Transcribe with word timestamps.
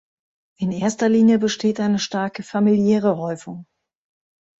In 0.57 0.71
erster 0.71 1.09
Linie 1.09 1.37
besteht 1.37 1.79
eine 1.79 1.99
starke 1.99 2.41
familiäre 2.41 3.17
Häufung. 3.17 3.67